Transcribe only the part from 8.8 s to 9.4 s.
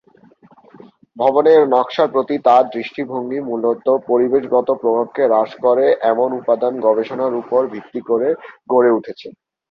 উঠেছে।